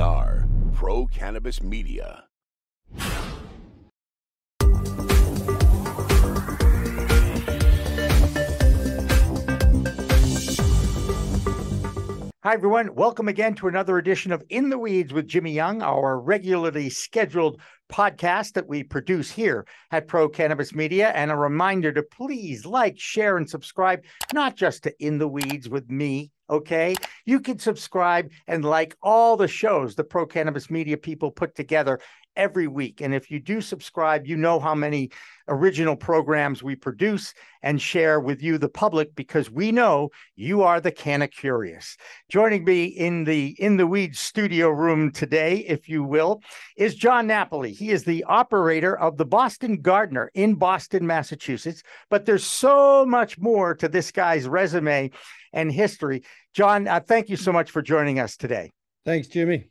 [0.00, 2.24] Pro Cannabis Media.
[12.42, 12.94] Hi, everyone.
[12.94, 17.60] Welcome again to another edition of In the Weeds with Jimmy Young, our regularly scheduled
[17.92, 21.10] podcast that we produce here at Pro Cannabis Media.
[21.10, 25.68] And a reminder to please like, share, and subscribe, not just to In the Weeds
[25.68, 26.30] with me.
[26.50, 26.96] Okay.
[27.24, 32.00] You can subscribe and like all the shows the Pro Cannabis Media people put together
[32.36, 33.00] every week.
[33.00, 35.10] And if you do subscribe, you know how many
[35.48, 40.80] original programs we produce and share with you, the public, because we know you are
[40.80, 41.96] the Canna Curious.
[42.30, 46.40] Joining me in the In the Weeds studio room today, if you will,
[46.76, 47.72] is Jon Napoli.
[47.72, 51.82] He is the operator of the Boston Gardener in Boston, Massachusetts.
[52.08, 55.10] But there's so much more to this guy's resume
[55.52, 56.22] and history.
[56.54, 58.70] Jon, uh, thank you so much for joining us today.
[59.04, 59.70] Thanks, Jimmy.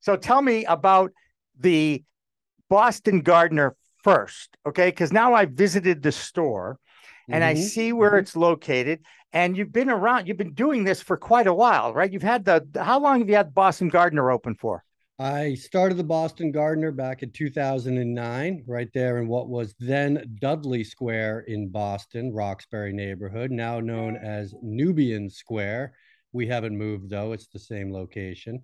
[0.00, 1.12] So tell me about
[1.58, 2.02] the
[2.68, 4.88] Boston Gardener first, okay?
[4.88, 6.78] Because now I visited the store
[7.28, 7.58] and mm-hmm.
[7.58, 8.20] I see where mm-hmm.
[8.20, 9.00] it's located.
[9.32, 12.10] And you've been around, you've been doing this for quite a while, right?
[12.12, 14.84] You've had the, how long have you had Boston Gardener open for?
[15.18, 20.84] I started the Boston Gardener back in 2009, right there in what was then Dudley
[20.84, 25.94] Square in Boston, Roxbury neighborhood, now known as Nubian Square.
[26.32, 28.62] We haven't moved though, it's the same location.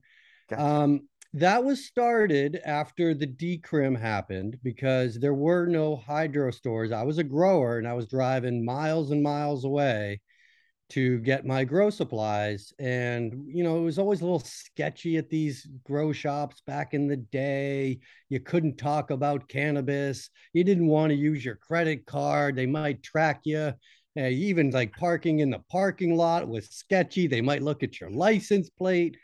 [0.50, 0.62] Gotcha.
[0.62, 6.92] Um, that was started after the decrim happened because there were no hydro stores.
[6.92, 10.20] I was a grower and I was driving miles and miles away
[10.92, 12.72] to get my grow supplies.
[12.78, 17.08] And, you know, it was always a little sketchy at these grow shops back in
[17.08, 17.98] the day.
[18.28, 20.30] You couldn't talk about cannabis.
[20.52, 22.56] You didn't want to use your credit card.
[22.56, 23.72] They might track you.
[24.14, 27.26] Uh, even like parking in the parking lot was sketchy.
[27.26, 29.16] They might look at your license plate.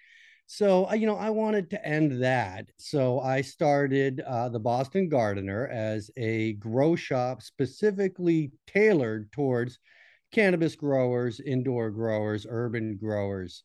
[0.47, 2.70] So, you know, I wanted to end that.
[2.78, 9.78] So I started uh, the Boston Gardener as a grow shop specifically tailored towards
[10.33, 13.65] cannabis growers, indoor growers, urban growers,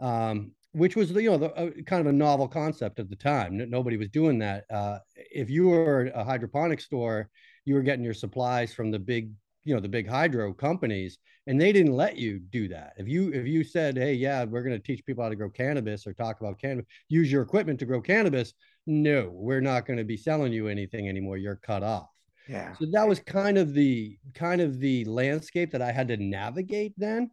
[0.00, 3.62] um, which was, you know, the, uh, kind of a novel concept at the time.
[3.70, 4.64] nobody was doing that.
[4.70, 7.28] Uh, if you were a hydroponic store,
[7.64, 9.30] you were getting your supplies from the big
[9.64, 13.32] you know the big hydro companies and they didn't let you do that if you
[13.32, 16.12] if you said hey yeah we're going to teach people how to grow cannabis or
[16.12, 18.54] talk about cannabis use your equipment to grow cannabis
[18.86, 22.08] no we're not going to be selling you anything anymore you're cut off
[22.48, 26.16] yeah so that was kind of the kind of the landscape that i had to
[26.16, 27.30] navigate then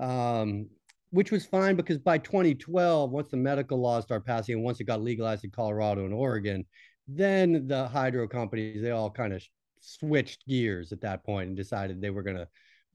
[0.00, 0.68] um,
[1.10, 4.84] which was fine because by 2012 once the medical laws start passing and once it
[4.84, 6.64] got legalized in colorado and oregon
[7.08, 9.42] then the hydro companies they all kind of
[9.80, 12.48] switched gears at that point and decided they were going to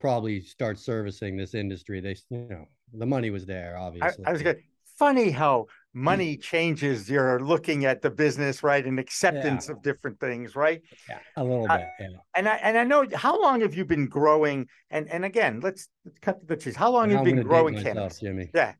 [0.03, 2.01] probably start servicing this industry.
[2.01, 4.25] They, you know, the money was there, obviously.
[4.25, 4.61] I, I was good.
[4.99, 8.85] Funny how money changes you're looking at the business, right?
[8.85, 9.75] And acceptance yeah.
[9.75, 10.81] of different things, right?
[11.07, 11.87] Yeah, a little uh, bit.
[11.99, 12.07] Yeah.
[12.35, 14.67] And I and I know how long have you been growing?
[14.89, 16.75] And and again, let's, let's cut the cheese.
[16.75, 18.19] How long have you been growing cannabis?
[18.19, 18.49] Jimmy.
[18.53, 18.73] Yeah.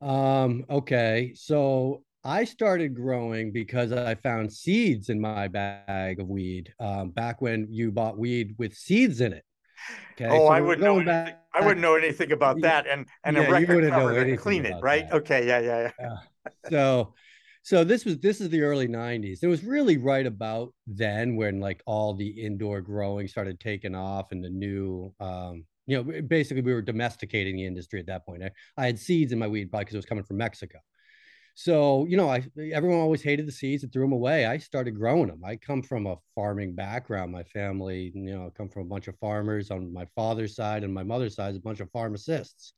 [0.00, 1.32] Um, okay.
[1.34, 7.40] So I started growing because I found seeds in my bag of weed um, back
[7.40, 9.44] when you bought weed with seeds in it.
[10.14, 10.28] Okay.
[10.28, 11.06] Oh, so I wouldn't know anything.
[11.06, 14.66] Back, I wouldn't know anything about that, and and yeah, a record cover and clean
[14.66, 15.08] it, right?
[15.08, 15.16] That.
[15.18, 15.90] Okay, yeah, yeah, yeah.
[16.00, 16.16] yeah.
[16.70, 17.14] So,
[17.62, 19.38] so this was this is the early '90s.
[19.42, 24.32] It was really right about then when like all the indoor growing started taking off,
[24.32, 28.42] and the new, um, you know, basically we were domesticating the industry at that point.
[28.44, 30.78] I, I had seeds in my weed pot because it was coming from Mexico.
[31.58, 34.44] So, you know, I everyone always hated the seeds and threw them away.
[34.44, 35.42] I started growing them.
[35.42, 37.32] I come from a farming background.
[37.32, 40.92] My family, you know, come from a bunch of farmers on my father's side and
[40.92, 42.74] my mother's side, a bunch of pharmacists.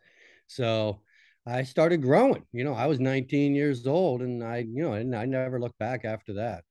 [0.46, 1.00] So
[1.48, 2.44] I started growing.
[2.52, 5.78] You know, I was 19 years old and I, you know, and I never looked
[5.78, 6.64] back after that.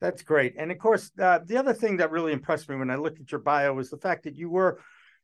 [0.00, 0.54] That's great.
[0.56, 3.30] And of course, uh, the other thing that really impressed me when I looked at
[3.32, 4.80] your bio was the fact that you were,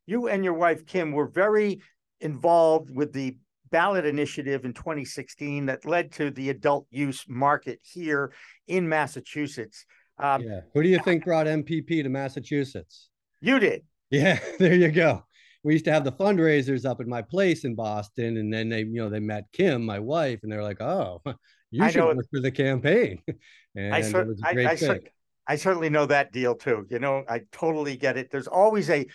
[0.06, 1.80] you and your wife, Kim, were very
[2.20, 3.36] involved with the
[3.70, 8.32] ballot initiative in 2016 that led to the adult use market here
[8.66, 9.84] in Massachusetts.
[10.18, 10.60] Um, yeah.
[10.72, 13.10] Who do you think brought MPP to Massachusetts?
[13.40, 13.82] You did.
[14.10, 15.24] Yeah, there you go.
[15.64, 18.80] We used to have the fundraisers up at my place in Boston, and then they,
[18.80, 21.22] you know, they met Kim, my wife, and they're like, "Oh,
[21.70, 23.22] you should work for the campaign."
[23.74, 25.00] and I, cer- I, I, cer-
[25.46, 26.86] I certainly know that deal too.
[26.90, 28.30] You know, I totally get it.
[28.30, 29.06] There's always a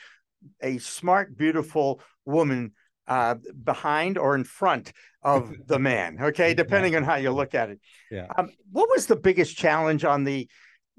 [0.61, 2.73] a smart, beautiful woman
[3.07, 4.93] uh, behind or in front
[5.23, 6.17] of the man.
[6.19, 7.79] Okay, depending on how you look at it.
[8.09, 8.27] Yeah.
[8.37, 10.49] Um, what was the biggest challenge on the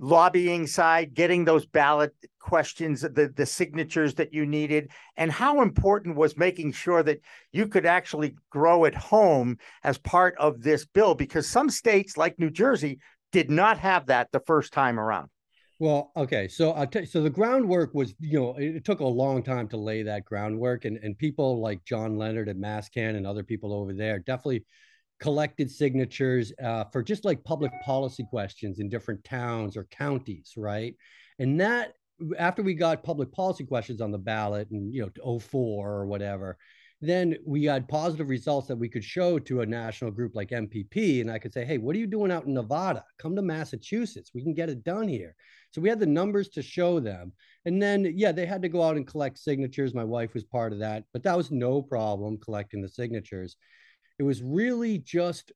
[0.01, 6.17] lobbying side, getting those ballot questions, the, the signatures that you needed, and how important
[6.17, 7.21] was making sure that
[7.53, 11.15] you could actually grow at home as part of this bill?
[11.15, 12.99] Because some states, like New Jersey,
[13.31, 15.29] did not have that the first time around.
[15.79, 19.43] Well, okay, so I'll so the groundwork was, you know, it, it, took a long
[19.43, 23.43] time to lay that groundwork, and and people like John Leonard at MassCann and other
[23.43, 24.65] people over there definitely
[25.21, 30.95] collected signatures uh, for just like public policy questions in different towns or counties, right?
[31.39, 31.95] And that
[32.39, 36.59] after we got public policy questions on the ballot and you know 04 or whatever,
[37.01, 41.23] then we had positive results that we could show to a national group like MPP.
[41.23, 43.05] And I could say, hey, what are you doing out in Nevada?
[43.19, 44.33] Come to Massachusetts.
[44.35, 45.35] We can get it done here.
[45.71, 47.33] So we had the numbers to show them.
[47.65, 49.95] And then, yeah, they had to go out and collect signatures.
[49.95, 53.57] My wife was part of that, but that was no problem collecting the signatures.
[54.21, 55.51] It was really just,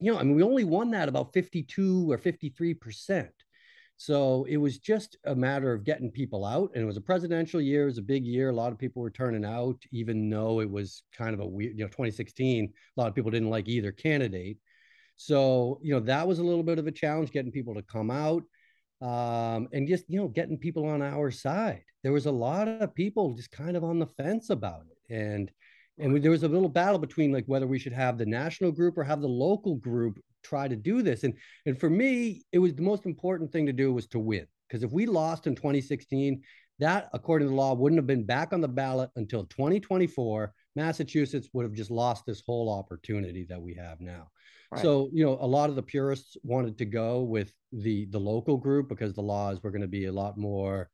[0.00, 3.28] you know, I mean, we only won that about 52 or 53%.
[3.98, 6.70] So it was just a matter of getting people out.
[6.72, 8.48] And it was a presidential year, it was a big year.
[8.48, 11.72] A lot of people were turning out, even though it was kind of a weird,
[11.76, 14.56] you know, 2016, a lot of people didn't like either candidate.
[15.16, 18.10] So, you know, that was a little bit of a challenge getting people to come
[18.10, 18.44] out
[19.02, 21.84] um, and just, you know, getting people on our side.
[22.02, 25.14] There was a lot of people just kind of on the fence about it.
[25.14, 25.50] And
[25.98, 28.72] and we, there was a little battle between like whether we should have the national
[28.72, 31.24] group or have the local group try to do this.
[31.24, 31.34] And
[31.66, 34.46] and for me it was the most important thing to do was to win.
[34.68, 36.42] Because if we lost in 2016
[36.80, 41.48] that according to the law wouldn't have been back on the ballot until 2024 massachusetts
[41.52, 44.26] would have just lost this whole opportunity that we have now.
[44.72, 44.82] Right.
[44.82, 48.56] so you know a lot of the purists wanted to go with the the local
[48.56, 50.90] group because the laws were going to be a lot more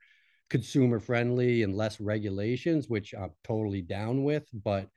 [0.51, 4.47] consumer friendly and less regulations, which I'm totally down with.
[4.53, 4.89] But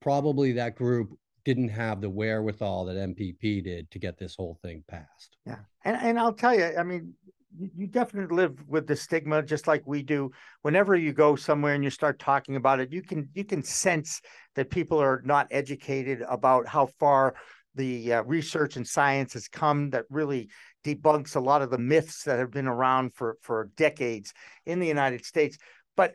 [0.00, 4.82] probably that group didn't have the wherewithal that MPP did to get this whole thing
[4.88, 5.36] passed.
[5.46, 5.58] Yeah.
[5.84, 7.14] And, and I'll tell you, I mean,
[7.58, 10.30] you definitely live with the stigma just like we do
[10.62, 14.20] whenever you go somewhere and you start talking about it you can you can sense
[14.54, 17.34] that people are not educated about how far
[17.74, 20.48] the uh, research and science has come that really
[20.84, 24.32] debunks a lot of the myths that have been around for for decades
[24.66, 25.58] in the United States.
[25.96, 26.14] But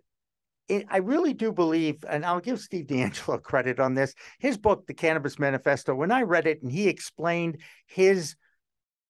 [0.68, 4.13] it, I really do believe, and I'll give Steve DeAngelo credit on this.
[4.39, 8.36] His book, The Cannabis Manifesto, when I read it and he explained his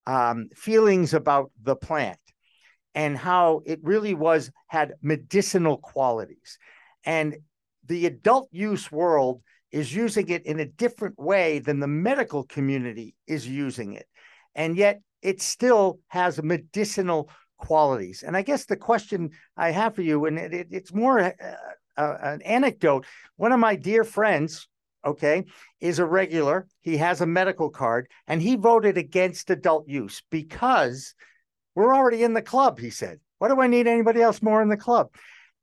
[0.06, 2.20] um, feelings about the plant
[2.96, 6.58] and how it really was had medicinal qualities,
[7.06, 7.38] and
[7.86, 9.42] the adult use world
[9.72, 14.06] is using it in a different way than the medical community is using it.
[14.54, 18.24] And yet it still has medicinal qualities.
[18.24, 21.32] And I guess the question I have for you, and it, it, it's more uh,
[21.98, 23.06] uh, an anecdote.
[23.38, 24.68] One of my dear friends,
[25.06, 25.46] okay,
[25.80, 26.68] is a regular.
[26.82, 31.16] He has a medical card, and he voted against adult use because
[31.74, 32.80] we're already in the club.
[32.80, 35.10] He said, "What do I need anybody else more in the club?"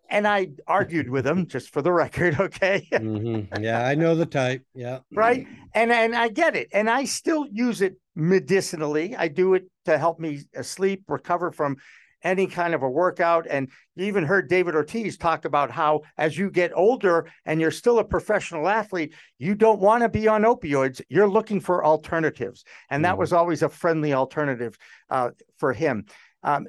[0.09, 2.89] And I argued with him, just for the record, okay?
[2.93, 3.62] mm-hmm.
[3.62, 4.65] Yeah, I know the type.
[4.75, 5.47] Yeah, right.
[5.75, 9.17] And and I get it, and I still use it medicinally.
[9.17, 11.76] I do it to help me sleep, recover from
[12.22, 13.46] any kind of a workout.
[13.49, 17.70] And you even heard David Ortiz talk about how, as you get older and you're
[17.70, 21.00] still a professional athlete, you don't want to be on opioids.
[21.08, 22.64] You're looking for alternatives.
[22.90, 23.19] And that mm.
[23.19, 24.76] was always a friendly alternative
[25.08, 26.05] uh, for him.
[26.43, 26.69] Um,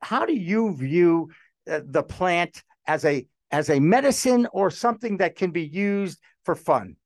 [0.00, 1.30] how do you view
[1.70, 6.54] uh, the plant as a as a medicine or something that can be used for
[6.54, 6.96] fun?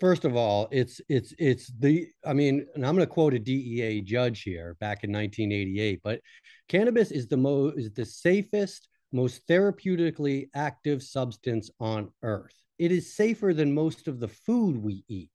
[0.00, 3.38] First of all, it's it's it's the I mean, and I'm going to quote a
[3.38, 6.20] DEA judge here back in 1988, but
[6.68, 12.54] cannabis is the most is the safest, most therapeutically active substance on earth.
[12.78, 15.32] It is safer than most of the food we eat.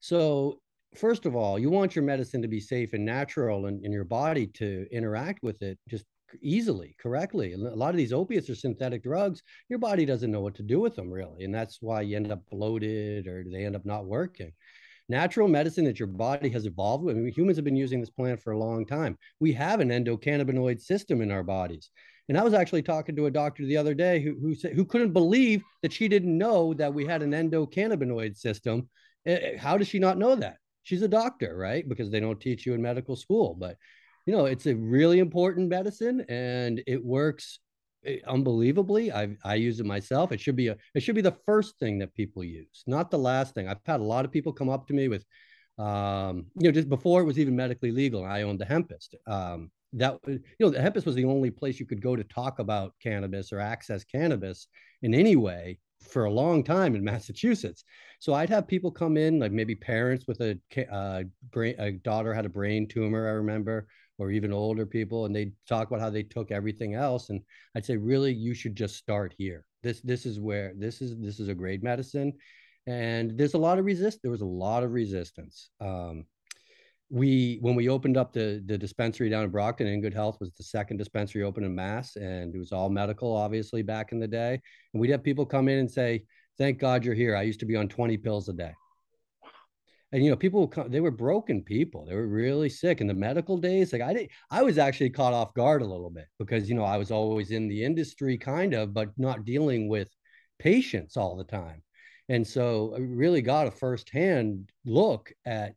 [0.00, 0.60] So,
[0.94, 4.04] first of all, you want your medicine to be safe and natural and, and your
[4.04, 6.04] body to interact with it just
[6.40, 7.52] easily, correctly.
[7.52, 9.42] And A lot of these opiates are synthetic drugs.
[9.68, 11.44] Your body doesn't know what to do with them, really.
[11.44, 14.52] And that's why you end up bloated or they end up not working.
[15.08, 17.16] Natural medicine that your body has evolved with.
[17.16, 19.16] I mean, humans have been using this plant for a long time.
[19.38, 21.90] We have an endocannabinoid system in our bodies.
[22.28, 24.84] And I was actually talking to a doctor the other day who, who, said, who
[24.84, 28.88] couldn't believe that she didn't know that we had an endocannabinoid system.
[29.26, 30.56] Eh, eh, how does she not know that?
[30.82, 31.88] She's a doctor, right?
[31.88, 33.54] Because they don't teach you in medical school.
[33.54, 33.76] But
[34.26, 37.60] you know, it's a really important medicine and it works
[38.04, 39.12] eh, unbelievably.
[39.12, 40.32] I I use it myself.
[40.32, 43.18] It should be a it should be the first thing that people use, not the
[43.18, 43.68] last thing.
[43.68, 45.24] I've had a lot of people come up to me with,
[45.78, 48.24] um, you know, just before it was even medically legal.
[48.24, 49.14] I owned the Hempest.
[49.26, 52.58] Um, that you know, the Hempest was the only place you could go to talk
[52.58, 54.66] about cannabis or access cannabis
[55.02, 57.84] in any way for a long time in Massachusetts.
[58.18, 60.58] So I'd have people come in, like maybe parents with a,
[60.90, 63.86] uh, brain, a daughter had a brain tumor, I remember,
[64.18, 67.30] or even older people, and they talk about how they took everything else.
[67.30, 67.40] And
[67.74, 69.64] I'd say, really, you should just start here.
[69.82, 72.32] This this is where this is this is a great medicine,
[72.86, 74.20] and there's a lot of resist.
[74.22, 75.70] There was a lot of resistance.
[75.80, 76.24] Um,
[77.08, 80.52] we when we opened up the the dispensary down in Brockton, In Good Health was
[80.54, 84.26] the second dispensary open in Mass, and it was all medical, obviously back in the
[84.26, 84.60] day.
[84.92, 86.24] And we'd have people come in and say,
[86.58, 87.36] "Thank God you're here.
[87.36, 88.72] I used to be on 20 pills a day."
[90.12, 92.06] And you know, people they were broken people.
[92.06, 93.92] They were really sick in the medical days.
[93.92, 96.84] Like I did, I was actually caught off guard a little bit because you know
[96.84, 100.08] I was always in the industry, kind of, but not dealing with
[100.58, 101.82] patients all the time.
[102.28, 105.74] And so I really got a firsthand look at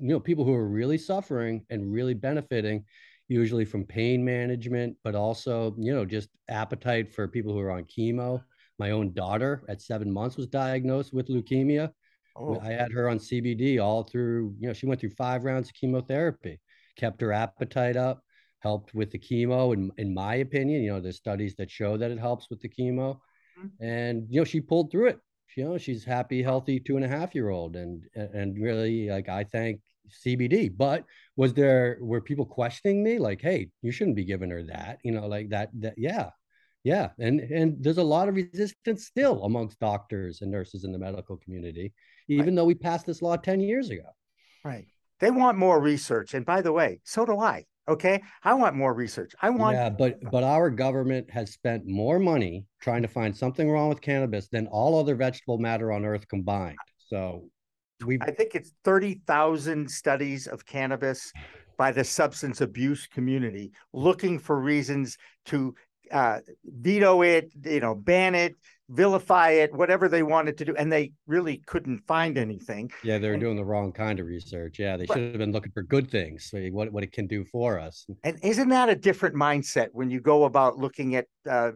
[0.00, 2.84] you know people who are really suffering and really benefiting
[3.28, 7.84] usually from pain management but also you know just appetite for people who are on
[7.84, 8.42] chemo
[8.78, 11.90] my own daughter at seven months was diagnosed with leukemia
[12.36, 12.58] oh.
[12.60, 15.74] i had her on cbd all through you know she went through five rounds of
[15.74, 16.60] chemotherapy
[16.96, 18.22] kept her appetite up
[18.60, 22.10] helped with the chemo in, in my opinion you know there's studies that show that
[22.10, 23.18] it helps with the chemo
[23.58, 23.84] mm-hmm.
[23.84, 25.18] and you know she pulled through it
[25.56, 29.28] you know she's happy healthy two and a half year old and and really like
[29.28, 29.80] i thank
[30.24, 31.04] cbd but
[31.36, 35.12] was there were people questioning me like hey you shouldn't be giving her that you
[35.12, 36.30] know like that that yeah
[36.82, 40.98] yeah and and there's a lot of resistance still amongst doctors and nurses in the
[40.98, 41.92] medical community
[42.28, 42.54] even right.
[42.56, 44.08] though we passed this law 10 years ago
[44.64, 44.86] right
[45.20, 48.22] they want more research and by the way so do i Okay.
[48.42, 49.34] I want more research.
[49.42, 53.70] I want Yeah, but but our government has spent more money trying to find something
[53.70, 56.78] wrong with cannabis than all other vegetable matter on earth combined.
[56.98, 57.44] So
[58.04, 61.30] we I think it's 30,000 studies of cannabis
[61.76, 65.74] by the substance abuse community looking for reasons to
[66.10, 68.54] uh, veto it, you know, ban it,
[68.88, 72.90] vilify it, whatever they wanted to do, and they really couldn't find anything.
[73.02, 74.78] Yeah, they were and, doing the wrong kind of research.
[74.78, 77.78] Yeah, they should have been looking for good things, what what it can do for
[77.78, 78.06] us.
[78.22, 81.72] And isn't that a different mindset when you go about looking at uh,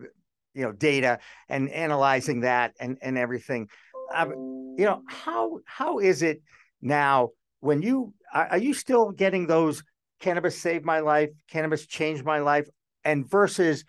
[0.54, 3.68] you know data and analyzing that and and everything?
[4.14, 4.30] Um,
[4.78, 6.42] you know how how is it
[6.80, 9.82] now when you are, are you still getting those
[10.20, 12.68] cannabis saved my life, cannabis changed my life,
[13.04, 13.84] and versus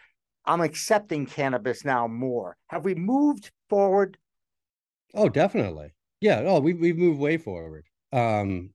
[0.49, 2.57] I'm accepting cannabis now more.
[2.69, 4.17] Have we moved forward?
[5.13, 5.93] Oh, definitely.
[6.21, 6.41] Yeah.
[6.43, 7.85] Oh, we we've moved way forward.
[8.11, 8.71] Um,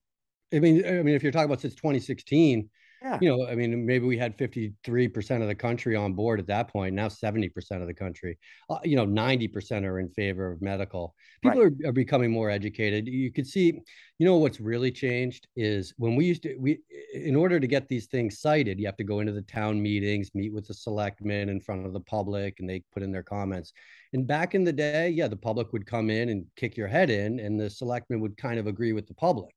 [0.53, 2.69] I mean, I mean, if you're talking about since 2016,
[3.05, 3.19] yeah.
[3.21, 6.69] You know, I mean, maybe we had 53% of the country on board at that
[6.69, 6.95] point.
[6.95, 8.35] Now 70% of the country,
[8.67, 11.13] uh, you know, 90% are in favor of medical.
[11.43, 11.71] People right.
[11.85, 13.07] are, are becoming more educated.
[13.07, 13.79] You could see,
[14.17, 16.79] you know, what's really changed is when we used to, we,
[17.13, 20.31] in order to get these things sited, you have to go into the town meetings,
[20.33, 23.71] meet with the selectmen in front of the public, and they put in their comments.
[24.13, 27.11] And back in the day, yeah, the public would come in and kick your head
[27.11, 29.54] in, and the selectmen would kind of agree with the public.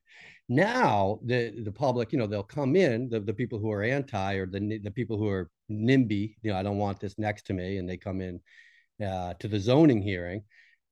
[0.49, 4.35] Now the the public, you know, they'll come in the, the people who are anti
[4.35, 7.53] or the the people who are NIMBY, you know, I don't want this next to
[7.55, 8.41] me, and they come in
[9.05, 10.43] uh, to the zoning hearing,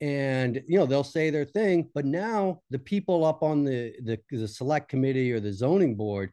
[0.00, 1.88] and you know they'll say their thing.
[1.94, 6.32] But now the people up on the the, the select committee or the zoning board,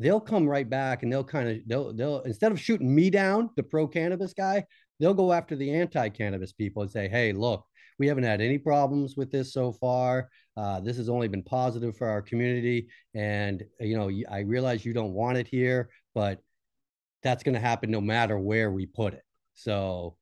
[0.00, 3.50] they'll come right back and they'll kind of they'll they'll instead of shooting me down,
[3.56, 4.64] the pro cannabis guy,
[4.98, 7.64] they'll go after the anti cannabis people and say, hey, look,
[7.98, 10.28] we haven't had any problems with this so far.
[10.56, 12.88] Uh, this has only been positive for our community.
[13.14, 16.40] And, you know, I realize you don't want it here, but
[17.22, 19.22] that's going to happen no matter where we put it.
[19.54, 20.16] So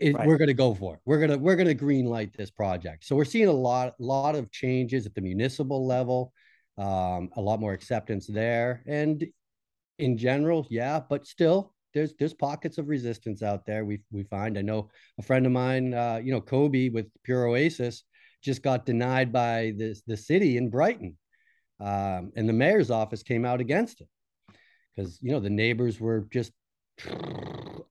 [0.00, 0.26] it, right.
[0.26, 1.00] we're going to go for it.
[1.04, 3.04] We're going to, we're going to green light this project.
[3.04, 6.32] So we're seeing a lot, lot of changes at the municipal level,
[6.76, 8.82] um, a lot more acceptance there.
[8.86, 9.26] And
[9.98, 13.84] in general, yeah, but still there's there's pockets of resistance out there.
[13.84, 14.56] We we find.
[14.56, 14.88] I know
[15.18, 18.04] a friend of mine, uh, you know, Kobie with Pure Oasis,
[18.42, 21.16] just got denied by the the city in Brighton,
[21.80, 24.08] um, and the mayor's office came out against it
[24.94, 26.52] because you know the neighbors were just
[27.04, 27.82] you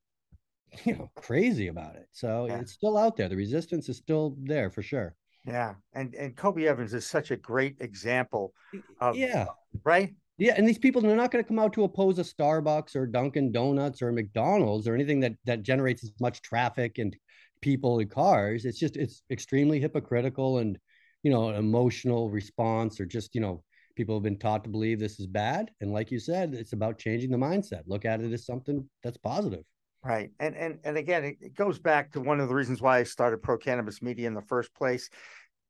[0.85, 2.07] know crazy about it.
[2.11, 2.59] So yeah.
[2.59, 3.27] it's still out there.
[3.27, 5.15] The resistance is still there for sure.
[5.45, 8.53] Yeah, and and Kobie Evans is such a great example
[9.01, 9.47] of yeah,
[9.83, 12.95] right yeah, and these people they're not going to come out to oppose a Starbucks
[12.95, 17.15] or Dunkin' Donuts or McDonald's or anything that that generates as much traffic and
[17.61, 18.65] people and cars.
[18.65, 20.77] It's just it's extremely hypocritical and
[21.23, 23.63] you know emotional response or just you know
[23.95, 25.71] people have been taught to believe this is bad.
[25.81, 27.81] And like you said it's about changing the mindset.
[27.87, 29.63] Look at it as something that's positive.
[30.03, 30.29] Right.
[30.39, 33.41] And and and again it goes back to one of the reasons why i started
[33.41, 35.09] pro cannabis media in the first place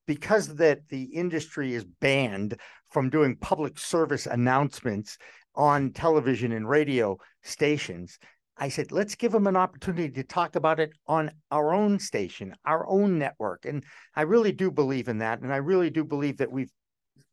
[0.07, 2.59] because that the industry is banned
[2.89, 5.17] from doing public service announcements
[5.55, 8.17] on television and radio stations
[8.57, 12.55] i said let's give them an opportunity to talk about it on our own station
[12.65, 13.65] our own network.
[13.65, 13.83] And
[14.15, 16.71] i really do believe in that and i really do believe that we've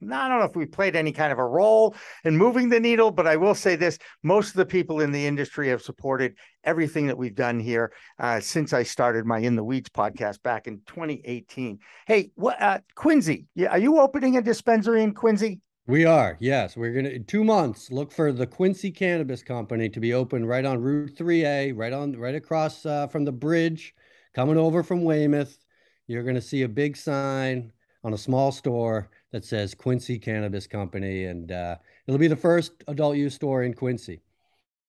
[0.03, 3.11] I don't know if we played any kind of a role in moving the needle,
[3.11, 6.35] but I will say this: most of the people in the industry have supported
[6.65, 10.67] everything that we've done here uh, since I started my In the Weeds podcast back
[10.67, 11.79] in 2018.
[12.07, 13.47] Hey, what uh, Quincy?
[13.69, 15.61] Are you opening a dispensary in Quincy?
[15.87, 16.79] We are, yes.
[16.79, 20.65] We're gonna in two months look for the Quincy Cannabis Company to be open right
[20.65, 23.95] on Route 3A, right on right across uh, from the bridge,
[24.35, 25.59] coming over from Weymouth.
[26.07, 27.71] You're gonna see a big sign
[28.03, 31.75] on a small store that says Quincy Cannabis Company, and uh,
[32.07, 34.21] it'll be the first adult use store in Quincy.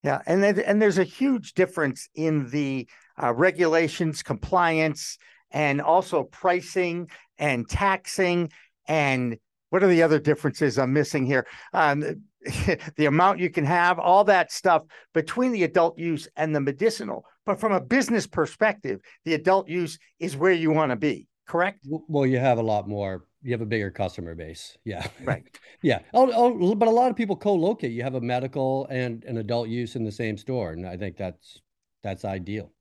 [0.04, 2.88] Yeah, and and there's a huge difference in the
[3.22, 5.18] uh, regulations, compliance,
[5.50, 7.10] and also pricing
[7.40, 8.52] and taxing
[8.88, 9.36] and
[9.72, 11.48] what are the other differences I'm missing here?
[11.74, 12.02] Um,
[12.98, 14.84] the amount you can have, all that stuff
[15.16, 17.26] between the adult use and the medicinal.
[17.48, 21.86] But from a business perspective, the adult use is where you want to be, correct?
[21.86, 23.26] Well, you have a lot more.
[23.42, 24.78] You have a bigger customer base.
[24.86, 25.08] Yeah.
[25.24, 25.44] Right.
[25.82, 26.00] yeah.
[26.14, 27.92] Oh, oh, but a lot of people co-locate.
[27.92, 31.18] You have a medical and an adult use in the same store, and I think
[31.18, 31.62] that's
[32.04, 32.72] that's ideal.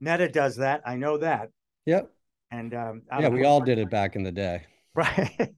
[0.00, 0.82] Meta does that.
[0.84, 1.50] I know that.
[1.86, 2.10] Yep.
[2.50, 4.66] And um, yeah, we all did it back in the day.
[4.94, 5.54] Right.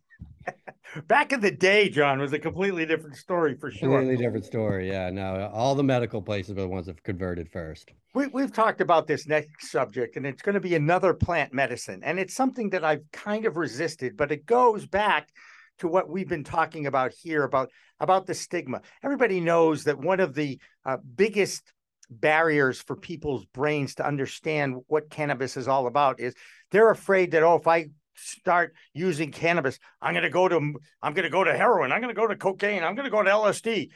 [1.06, 3.88] Back in the day, Jon was a completely different story for sure.
[3.88, 4.88] Completely different story.
[4.88, 5.10] Yeah.
[5.10, 7.90] No, all the medical places are the ones that have converted first.
[8.14, 12.02] We, we've talked about this next subject, and it's going to be another plant medicine.
[12.04, 15.30] And it's something that I've kind of resisted, but it goes back
[15.78, 18.82] to what we've been talking about here about, about the stigma.
[19.02, 21.72] Everybody knows that one of the uh, biggest
[22.10, 26.34] barriers for people's brains to understand what cannabis is all about is
[26.70, 29.78] they're afraid that, oh, if I start using cannabis.
[30.00, 30.56] I'm going to go to
[31.02, 31.92] I'm going to go to heroin.
[31.92, 32.82] I'm going to go to cocaine.
[32.82, 33.88] I'm going to go to LSD.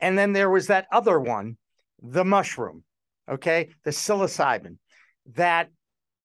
[0.00, 1.56] And then there was that other one,
[2.02, 2.84] the mushroom,
[3.30, 4.76] okay, the psilocybin,
[5.34, 5.70] that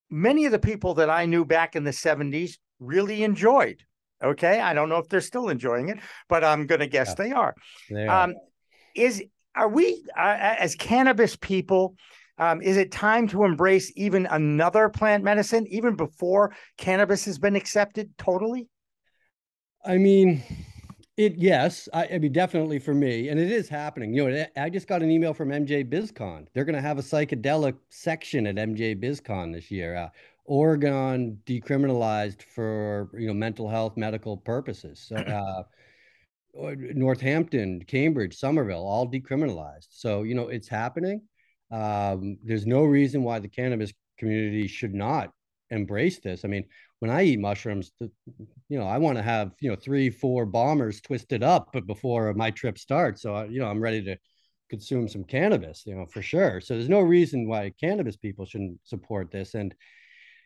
[0.10, 3.84] many of the people that I knew back in the 70s really enjoyed.
[4.22, 7.24] Okay, I don't know if they're still enjoying it, but I'm going to guess yeah.
[7.24, 7.56] they are.
[7.90, 8.24] They are.
[8.24, 8.36] Um,
[8.94, 9.24] is
[9.56, 11.96] are we uh, as cannabis people?
[12.40, 17.56] Um, is it time to embrace even another plant medicine, even before cannabis has been
[17.56, 18.70] accepted totally?
[19.86, 20.44] I mean,
[21.18, 24.14] it yes, I, I, mean definitely for me, and it is happening.
[24.14, 26.48] You know, I just got an email from MJ BizCon.
[26.54, 29.96] They're going to have a psychedelic section at MJ BizCon this year.
[29.96, 30.10] Uh,
[30.46, 35.00] Oregon decriminalized for you know mental health medical purposes.
[35.08, 35.64] So, uh,
[36.56, 39.88] Northampton, Cambridge, Somerville, all decriminalized.
[39.90, 41.22] So you know it's happening.
[41.72, 45.32] Um, there's no reason why the cannabis community should not
[45.70, 46.44] embrace this.
[46.44, 46.66] I mean,
[47.00, 51.02] when I eat mushrooms, you know, I want to have you know three, four bombers
[51.02, 54.18] twisted up, before my trip starts, so I, you know, I'm ready to
[54.70, 56.62] consume some cannabis, you know, for sure.
[56.62, 59.56] So there's no reason why cannabis people shouldn't support this.
[59.56, 59.74] And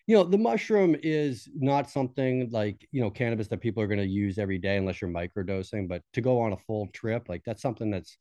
[0.07, 3.99] you know, the mushroom is not something like you know cannabis that people are going
[3.99, 5.87] to use every day unless you're microdosing.
[5.87, 8.17] But to go on a full trip, like that's something that's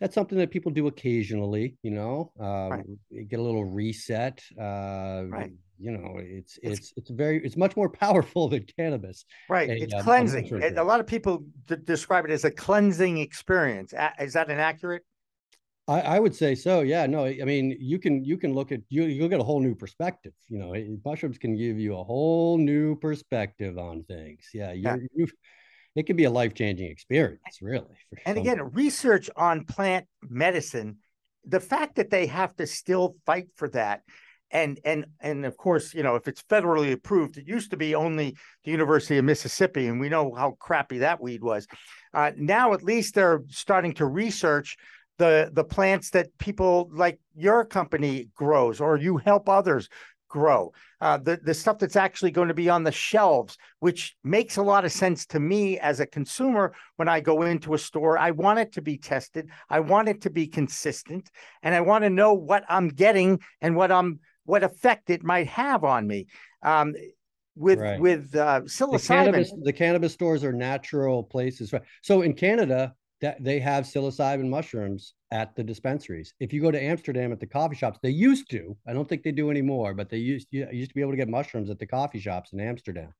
[0.00, 3.28] that's something that people do occasionally you know um, right.
[3.28, 5.52] get a little reset uh, right.
[5.78, 9.82] you know it's, it's it's it's very it's much more powerful than cannabis right and,
[9.82, 14.32] it's um, cleansing a lot of people d- describe it as a cleansing experience is
[14.32, 15.02] that inaccurate
[15.88, 16.82] I, I would say so.
[16.82, 17.06] Yeah.
[17.06, 17.24] No.
[17.24, 20.34] I mean, you can you can look at you you'll get a whole new perspective.
[20.48, 24.50] You know, mushrooms can give you a whole new perspective on things.
[24.52, 24.72] Yeah.
[24.72, 24.82] You
[25.16, 25.26] yeah.
[25.94, 27.86] It can be a life changing experience, really.
[28.24, 30.98] And again, research on plant medicine,
[31.44, 34.02] the fact that they have to still fight for that.
[34.50, 37.94] And and and of course, you know, if it's federally approved, it used to be
[37.94, 41.66] only the University of Mississippi, and we know how crappy that weed was.
[42.14, 44.78] Uh, now, at least they're starting to research
[45.18, 49.90] the the plants that people like your company grows, or you help others
[50.28, 50.72] grow.
[51.00, 54.62] Uh, the the stuff that's actually going to be on the shelves, which makes a
[54.62, 58.18] lot of sense to me as a consumer when I go into a store.
[58.18, 59.48] I want it to be tested.
[59.70, 61.30] I want it to be consistent,
[61.62, 65.48] and I want to know what I'm getting and what I'm what effect it might
[65.48, 66.26] have on me.
[66.62, 66.94] Um,
[67.54, 68.00] with right.
[68.00, 71.74] with uh, psilocybin, the cannabis, the cannabis stores are natural places.
[72.02, 76.34] So in Canada, that they have psilocybin mushrooms at the dispensaries.
[76.40, 78.76] If you go to Amsterdam at the coffee shops, they used to.
[78.86, 81.16] I don't think they do anymore, but they used you used to be able to
[81.16, 83.12] get mushrooms at the coffee shops in Amsterdam.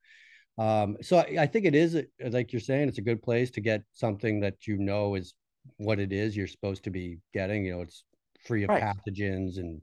[0.56, 3.60] Um, so I, I, think it is like you're saying, it's a good place to
[3.60, 5.34] get something that you know is
[5.76, 7.64] what it is you're supposed to be getting.
[7.64, 8.04] You know, it's
[8.44, 8.82] free of right.
[8.82, 9.80] pathogens and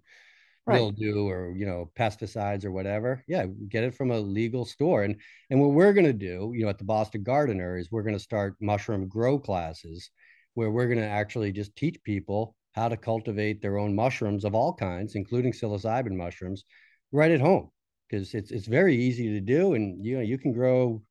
[0.66, 0.76] right.
[0.76, 3.24] mildew or you know pesticides or whatever.
[3.28, 5.04] Yeah, get it from a legal store.
[5.04, 5.16] And
[5.50, 8.56] and what we're gonna do, you know, at the Boston Gardener is we're gonna start
[8.60, 10.10] mushroom grow classes
[10.56, 14.74] where we're gonna actually just teach people how to cultivate their own mushrooms of all
[14.74, 16.66] kinds, including psilocybin mushrooms,
[17.12, 17.70] right at home.
[18.10, 21.02] Because it's it's very easy to do, and you know you can grow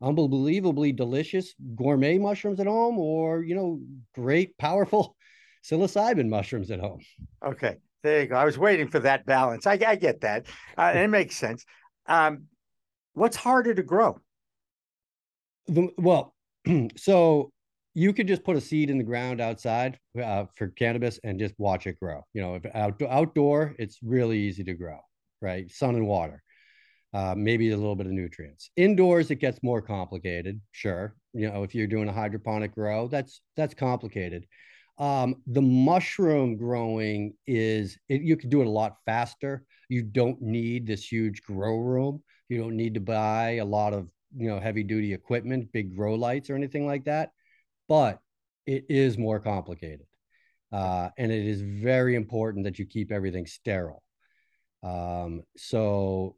[0.00, 3.80] unbelievably delicious gourmet mushrooms at home or, you know,
[4.14, 5.16] great, powerful
[5.64, 7.00] psilocybin mushrooms at home.
[7.44, 7.76] Okay.
[8.02, 8.36] There you go.
[8.36, 9.66] I was waiting for that balance.
[9.66, 10.46] I, I get that.
[10.76, 11.64] Uh, it makes sense.
[12.06, 12.44] Um,
[13.14, 14.20] what's harder to grow?
[15.66, 16.34] The, well,
[16.96, 17.52] so
[17.98, 21.54] you could just put a seed in the ground outside uh, for cannabis and just
[21.58, 22.24] watch it grow.
[22.32, 25.00] You know, out, outdoor, it's really easy to grow,
[25.42, 25.68] right?
[25.68, 26.40] Sun and water,
[27.12, 28.70] uh, maybe a little bit of nutrients.
[28.76, 30.60] Indoors, it gets more complicated.
[30.70, 34.46] Sure, you know, if you're doing a hydroponic grow, that's that's complicated.
[34.98, 39.64] Um, the mushroom growing is it, you can do it a lot faster.
[39.88, 42.22] You don't need this huge grow room.
[42.48, 46.14] You don't need to buy a lot of you know heavy duty equipment, big grow
[46.14, 47.30] lights or anything like that.
[47.88, 48.18] But
[48.66, 50.06] it is more complicated,
[50.72, 54.02] uh, and it is very important that you keep everything sterile.
[54.82, 56.36] Um, so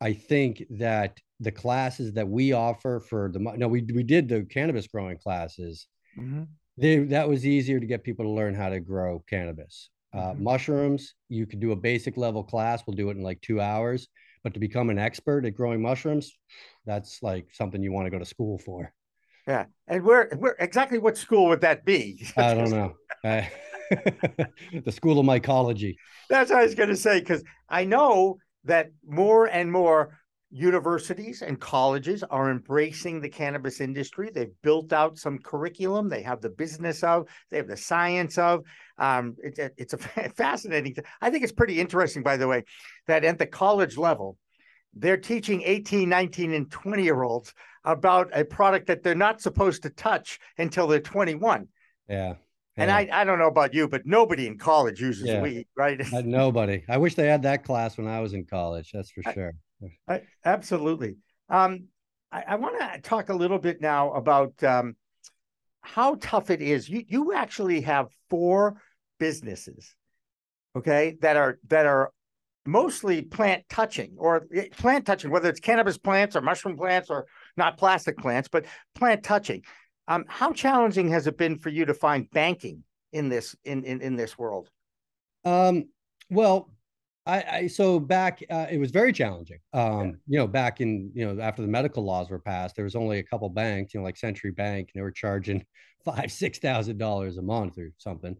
[0.00, 4.44] I think that the classes that we offer for the no, we we did the
[4.44, 5.86] cannabis growing classes.
[6.18, 6.44] Mm-hmm
[6.78, 9.90] they, that was easier to get people to learn how to grow cannabis.
[10.12, 10.44] Uh, mm-hmm.
[10.44, 12.82] Mushrooms, you could do a basic level class.
[12.86, 14.08] We'll do it in like two hours.
[14.44, 16.32] But to become an expert at growing mushrooms,
[16.84, 18.92] that's like something you want to go to school for.
[19.46, 22.26] Yeah, and where where exactly what school would that be?
[22.36, 22.94] I don't know.
[23.22, 25.96] the school of mycology.
[26.28, 30.18] That's what I was going to say because I know that more and more
[30.50, 34.30] universities and colleges are embracing the cannabis industry.
[34.32, 36.08] They've built out some curriculum.
[36.08, 38.64] They have the business of, they have the science of.
[38.98, 39.98] Um, it, it's a
[40.36, 40.96] fascinating.
[41.20, 42.64] I think it's pretty interesting, by the way,
[43.06, 44.38] that at the college level,
[44.94, 47.52] they're teaching 18, 19, and 20 year olds
[47.86, 51.68] about a product that they're not supposed to touch until they're 21.
[52.08, 52.34] Yeah.
[52.78, 55.40] And I, I don't know about you, but nobody in college uses yeah.
[55.40, 55.98] weed, right?
[56.12, 56.84] Uh, nobody.
[56.88, 58.90] I wish they had that class when I was in college.
[58.92, 59.54] That's for sure.
[60.06, 61.16] I, absolutely.
[61.48, 61.84] Um,
[62.30, 64.96] I, I want to talk a little bit now about um,
[65.80, 66.88] how tough it is.
[66.88, 68.80] You you actually have four
[69.18, 69.94] businesses,
[70.76, 72.12] okay, that are that are
[72.66, 77.26] mostly plant touching or eh, plant touching, whether it's cannabis plants or mushroom plants or
[77.56, 79.62] not plastic plants, but plant touching.
[80.08, 84.00] Um, how challenging has it been for you to find banking in this in in,
[84.00, 84.68] in this world?
[85.44, 85.88] Um,
[86.30, 86.70] well,
[87.26, 89.58] I, I so back uh, it was very challenging.
[89.72, 90.12] Um, yeah.
[90.26, 93.18] you know, back in you know after the medical laws were passed, there was only
[93.18, 95.64] a couple banks, you know, like Century Bank, and they were charging
[96.04, 98.36] five six thousand dollars a month or something.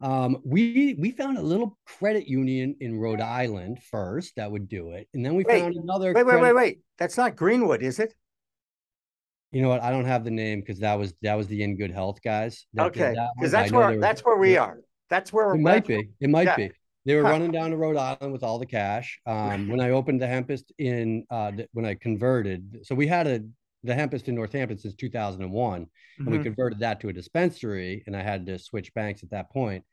[0.00, 4.90] Um, we we found a little credit union in Rhode Island first that would do
[4.90, 6.12] it, and then we wait, found another.
[6.12, 6.78] Wait, wait, wait, wait!
[6.98, 8.14] That's not Greenwood, is it?
[9.52, 9.82] You know what?
[9.82, 12.66] I don't have the name because that was that was the In Good Health guys.
[12.78, 14.80] okay, because that that's where that's where we are.
[15.08, 16.10] That's where it might be.
[16.20, 16.56] It might yeah.
[16.56, 16.70] be.
[17.06, 17.30] They were huh.
[17.30, 19.20] running down to Rhode Island with all the cash.
[19.26, 23.40] Um, when I opened the Hempest in, uh, when I converted, so we had a
[23.86, 26.22] the Hempest in Northampton since 2001, mm-hmm.
[26.22, 26.44] and we mm-hmm.
[26.44, 29.84] converted that to a dispensary, and I had to switch banks at that point.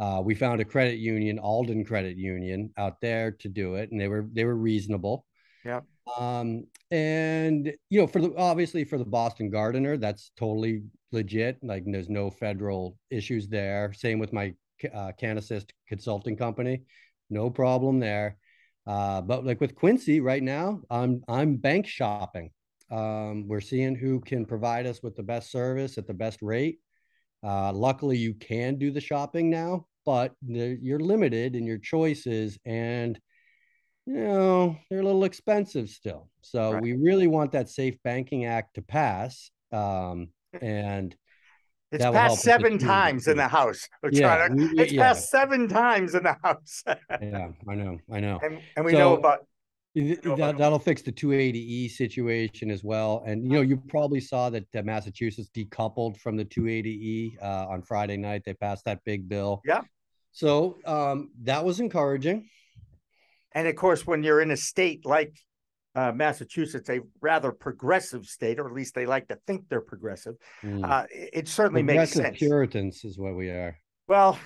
[0.00, 4.00] Uh, we found a credit union, Alden Credit Union, out there to do it, and
[4.00, 5.26] they were they were reasonable.
[5.64, 5.80] Yeah.
[6.18, 11.58] Um, and you know, for the obviously for the Boston Gardener, that's totally legit.
[11.62, 13.92] Like, there's no federal issues there.
[13.92, 16.82] Same with my uh, CanAssist consulting company.
[17.28, 18.38] No problem there.
[18.86, 22.50] Uh, but like with Quincy right now, I'm I'm bank shopping.
[22.90, 26.78] Um, we're seeing who can provide us with the best service at the best rate.
[27.42, 33.18] Uh, luckily, you can do the shopping now, but you're limited in your choices, and
[34.06, 36.28] you know they're a little expensive still.
[36.42, 36.82] So right.
[36.82, 39.50] we really want that Safe Banking Act to pass.
[39.72, 40.28] Um,
[40.60, 41.14] and
[41.92, 43.88] it's passed seven times in the House.
[44.10, 45.02] Yeah, to, we, it's yeah.
[45.02, 46.84] passed seven times in the House.
[46.86, 48.38] yeah, I know, I know.
[48.42, 49.46] And, and we so, know about
[49.94, 53.22] that, that'll fix the 280e situation as well.
[53.26, 57.82] And you know, you probably saw that uh, Massachusetts decoupled from the 280e uh, on
[57.82, 58.42] Friday night.
[58.44, 59.62] They passed that big bill.
[59.64, 59.82] Yeah.
[60.32, 62.48] So um, that was encouraging.
[63.52, 65.34] And of course, when you're in a state like
[65.94, 70.36] uh, Massachusetts a rather progressive state, or at least they like to think they're progressive.
[70.62, 70.88] Mm.
[70.88, 72.38] Uh, it certainly makes sense.
[72.38, 73.76] Puritans is what we are.
[74.06, 74.38] Well,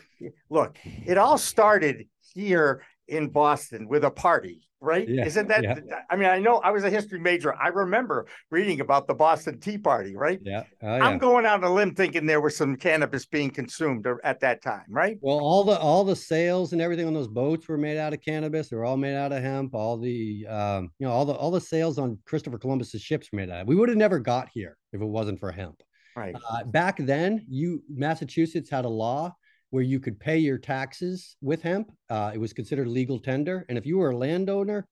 [0.50, 5.08] look, it all started here in Boston with a party right?
[5.08, 5.62] Yeah, Isn't that?
[5.62, 5.76] Yeah.
[6.10, 7.54] I mean, I know I was a history major.
[7.54, 10.38] I remember reading about the Boston Tea Party, right?
[10.42, 10.64] Yeah.
[10.82, 11.04] Oh, yeah.
[11.04, 14.62] I'm going out on a limb thinking there was some cannabis being consumed at that
[14.62, 15.16] time, right?
[15.20, 18.20] Well, all the all the sails and everything on those boats were made out of
[18.20, 18.68] cannabis.
[18.68, 19.74] They were all made out of hemp.
[19.74, 23.38] All the um, you know, all the all the sails on Christopher Columbus's ships were
[23.38, 23.66] made out of.
[23.66, 25.82] We would have never got here if it wasn't for hemp.
[26.16, 26.34] Right.
[26.34, 29.34] Uh, back then, you Massachusetts had a law
[29.70, 31.90] where you could pay your taxes with hemp.
[32.08, 34.86] Uh, it was considered legal tender, and if you were a landowner,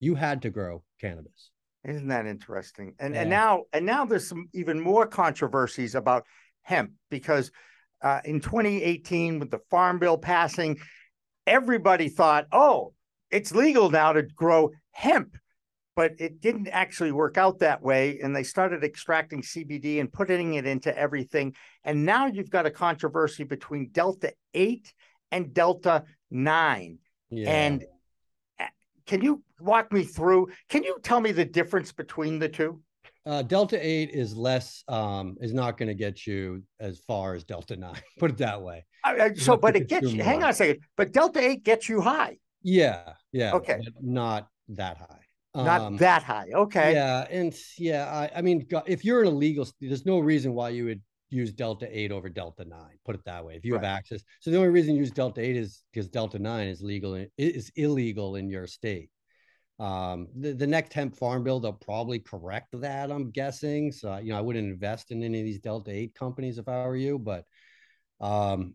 [0.00, 1.50] you had to grow cannabis.
[1.84, 2.94] Isn't that interesting?
[2.98, 3.22] And yeah.
[3.22, 6.24] and now and now there's some even more controversies about
[6.62, 7.50] hemp because
[8.02, 10.78] uh, in 2018 with the Farm Bill passing,
[11.46, 12.92] everybody thought, oh,
[13.30, 15.36] it's legal now to grow hemp,
[15.98, 18.20] but it didn't actually work out that way.
[18.22, 21.56] And they started extracting CBD and putting it into everything.
[21.82, 24.94] And now you've got a controversy between Delta 8
[25.32, 26.98] and Delta 9.
[27.30, 27.50] Yeah.
[27.50, 27.84] And
[28.60, 28.66] uh,
[29.06, 30.50] can you walk me through?
[30.68, 32.80] Can you tell me the difference between the two?
[33.26, 37.42] Uh, Delta 8 is less, um, is not going to get you as far as
[37.42, 38.86] Delta 9, put it that way.
[39.02, 42.00] Uh, so, but it gets you, hang on a second, but Delta 8 gets you
[42.00, 42.38] high.
[42.62, 43.14] Yeah.
[43.32, 43.54] Yeah.
[43.54, 43.80] Okay.
[44.00, 45.24] Not that high.
[45.54, 46.48] Not um, that high.
[46.54, 46.92] Okay.
[46.92, 47.26] Yeah.
[47.30, 51.00] And yeah, I, I mean, if you're an illegal, there's no reason why you would
[51.30, 53.84] use Delta 8 over Delta 9, put it that way, if you right.
[53.84, 54.22] have access.
[54.40, 57.70] So the only reason you use Delta 8 is because Delta 9 is legal, is
[57.76, 59.10] illegal in your state.
[59.78, 63.92] Um, the, the next hemp farm bill, they'll probably correct that, I'm guessing.
[63.92, 66.86] So, you know, I wouldn't invest in any of these Delta 8 companies if I
[66.86, 67.44] were you, but
[68.20, 68.74] um,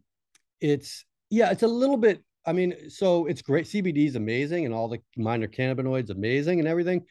[0.61, 3.65] it's, yeah, it's a little bit, I mean, so it's great.
[3.65, 7.05] CBD is amazing and all the minor cannabinoids amazing and everything.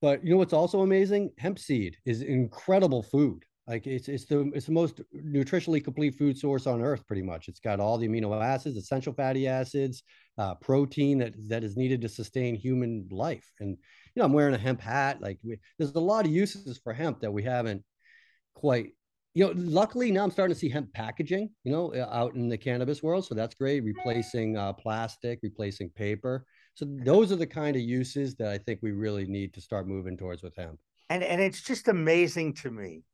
[0.00, 1.30] But you know what's also amazing?
[1.38, 3.44] Hemp seed is incredible food.
[3.66, 7.48] Like it's it's the it's the most nutritionally complete food source on earth, pretty much.
[7.48, 10.02] It's got all the amino acids, essential fatty acids,
[10.38, 13.52] uh, protein that that is needed to sustain human life.
[13.60, 15.20] And you know, I'm wearing a hemp hat.
[15.20, 17.84] Like we, there's a lot of uses for hemp that we haven't
[18.54, 18.92] quite.
[19.38, 21.48] You know, luckily now I'm starting to see hemp packaging.
[21.62, 23.84] You know, uh, out in the cannabis world, so that's great.
[23.84, 26.44] Replacing uh, plastic, replacing paper.
[26.74, 29.86] So those are the kind of uses that I think we really need to start
[29.86, 30.80] moving towards with hemp.
[31.08, 33.04] And and it's just amazing to me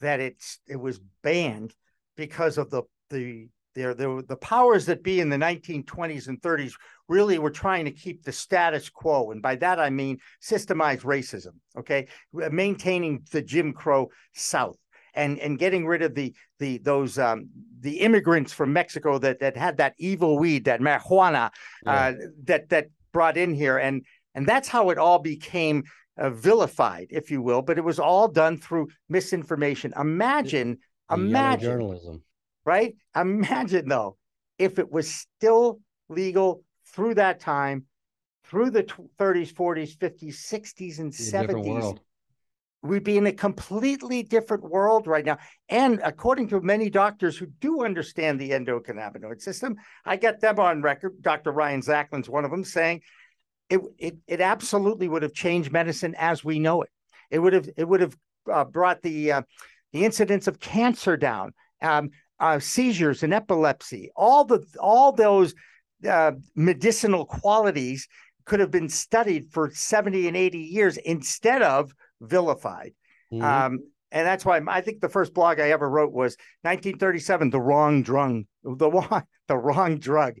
[0.00, 1.74] that it's it was banned
[2.16, 6.72] because of the the there the, the powers that be in the 1920s and 30s
[7.06, 11.52] really were trying to keep the status quo and by that i mean systemized racism
[11.78, 14.78] okay maintaining the jim crow south
[15.16, 17.48] and and getting rid of the the those um,
[17.80, 21.50] the immigrants from mexico that that had that evil weed that marijuana
[21.84, 21.92] yeah.
[21.92, 22.12] uh,
[22.44, 25.82] that that brought in here and and that's how it all became
[26.18, 29.92] uh, vilified, if you will, but it was all done through misinformation.
[29.98, 32.22] Imagine, the imagine journalism,
[32.64, 32.94] right?
[33.14, 34.16] Imagine though,
[34.58, 37.84] if it was still legal through that time,
[38.44, 38.84] through the
[39.18, 41.98] 30s, 40s, 50s, 60s, and 70s.
[42.82, 45.38] We'd be in a completely different world right now.
[45.68, 50.82] And according to many doctors who do understand the endocannabinoid system, I get them on
[50.82, 51.20] record.
[51.20, 51.52] Dr.
[51.52, 53.02] Ryan Zacklin's one of them saying
[53.68, 56.90] it, it, it absolutely would have changed medicine as we know it.
[57.30, 58.16] It would have it would have
[58.52, 59.42] uh, brought the uh,
[59.92, 64.10] the incidence of cancer down, um, uh, seizures and epilepsy.
[64.14, 65.54] All the all those
[66.08, 68.06] uh, medicinal qualities
[68.44, 72.92] could have been studied for seventy and eighty years instead of vilified.
[73.32, 73.42] Mm-hmm.
[73.42, 73.78] Um,
[74.12, 78.02] and that's why I think the first blog I ever wrote was 1937, the wrong
[78.02, 80.34] drug, the wrong, the wrong drug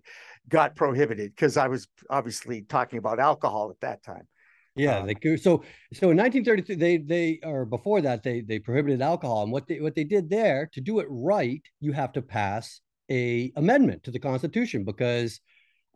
[0.48, 4.28] got prohibited because I was obviously talking about alcohol at that time.
[4.76, 5.62] Yeah, um, they so
[5.94, 9.80] so in 1933 they they or before that they they prohibited alcohol and what they
[9.80, 14.10] what they did there to do it right you have to pass a amendment to
[14.10, 15.40] the Constitution because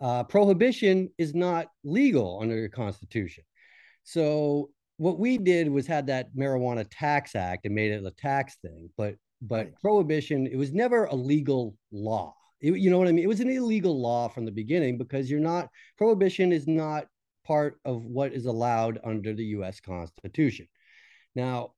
[0.01, 3.45] uh, prohibition is not legal under your Constitution.
[4.03, 8.57] So what we did was had that marijuana tax act and made it a tax
[8.61, 12.35] thing, but but prohibition it was never a legal law.
[12.61, 13.25] It, you know what I mean?
[13.25, 17.07] It was an illegal law from the beginning because you're not, prohibition is not
[17.47, 20.67] part of what is allowed under the US Constitution.
[21.35, 21.73] Now,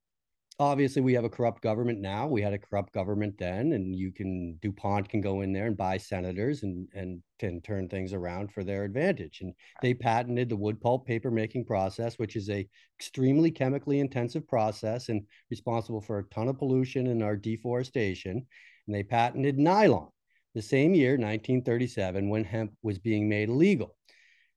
[0.63, 2.27] obviously, we have a corrupt government now.
[2.27, 5.77] We had a corrupt government then, and you can, DuPont can go in there and
[5.77, 9.41] buy senators and, and, and turn things around for their advantage.
[9.41, 14.47] And they patented the wood pulp paper making process, which is a extremely chemically intensive
[14.47, 18.47] process and responsible for a ton of pollution and our deforestation.
[18.87, 20.09] And they patented nylon
[20.55, 23.97] the same year, 1937, when hemp was being made illegal.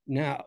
[0.08, 0.46] Now,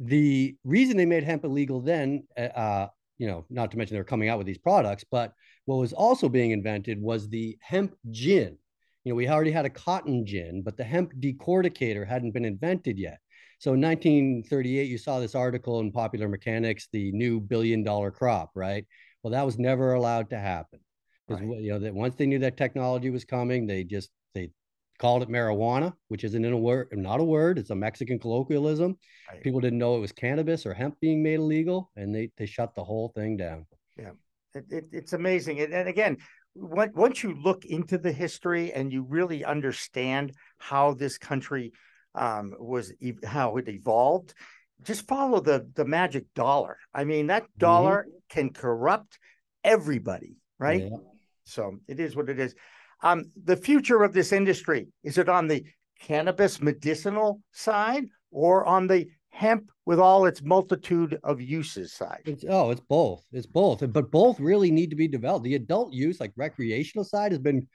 [0.00, 4.00] the reason they made hemp illegal then, uh, uh, you know, not to mention they
[4.00, 5.32] were coming out with these products, but
[5.64, 8.58] what was also being invented was the hemp gin.
[9.04, 12.98] You know, we already had a cotton gin, but the hemp decorticator hadn't been invented
[12.98, 13.18] yet.
[13.58, 18.50] So in 1938, you saw this article in Popular Mechanics, the new billion dollar crop,
[18.54, 18.84] right?
[19.22, 20.80] Well, that was never allowed to happen.
[21.26, 21.60] Because right.
[21.60, 24.50] you know that once they knew that technology was coming, they just they
[24.98, 27.58] called it marijuana, which isn't in a word, not a word.
[27.58, 28.96] It's a Mexican colloquialism.
[29.30, 29.42] Right.
[29.42, 32.74] People didn't know it was cannabis or hemp being made illegal, and they they shut
[32.74, 33.66] the whole thing down.
[33.98, 34.12] Yeah,
[34.54, 35.60] it, it, it's amazing.
[35.60, 36.18] And, and again,
[36.54, 41.72] when, once you look into the history and you really understand how this country
[42.14, 42.92] um, was
[43.24, 44.34] how it evolved,
[44.82, 46.78] just follow the the magic dollar.
[46.94, 47.58] I mean, that mm-hmm.
[47.58, 48.16] dollar mm-hmm.
[48.30, 49.18] can corrupt
[49.64, 50.82] everybody, right?
[50.82, 50.98] Yeah.
[51.44, 52.54] So it is what it is.
[53.02, 55.64] Um, the future of this industry is it on the
[56.00, 62.22] cannabis medicinal side or on the hemp with all its multitude of uses side?
[62.24, 63.24] It's, oh, it's both.
[63.32, 65.44] It's both, but both really need to be developed.
[65.44, 67.66] The adult use, like recreational side, has been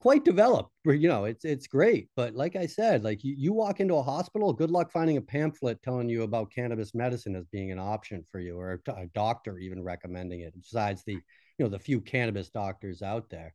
[0.00, 0.70] quite developed.
[0.84, 4.02] You know, it's it's great, but like I said, like you, you walk into a
[4.02, 8.24] hospital, good luck finding a pamphlet telling you about cannabis medicine as being an option
[8.30, 10.54] for you, or a, a doctor even recommending it.
[10.56, 11.20] Besides the you
[11.58, 13.54] know the few cannabis doctors out there.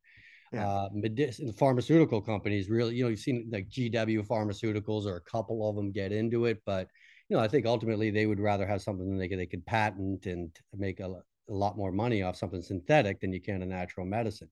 [0.55, 0.63] Yeah.
[0.63, 5.69] Uh, medicine, pharmaceutical companies really, you know, you've seen like GW Pharmaceuticals or a couple
[5.69, 6.89] of them get into it, but
[7.29, 10.27] you know, I think ultimately they would rather have something they could, they could patent
[10.27, 14.05] and make a, a lot more money off something synthetic than you can a natural
[14.05, 14.49] medicine.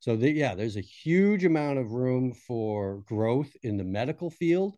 [0.00, 4.76] So the, yeah, there's a huge amount of room for growth in the medical field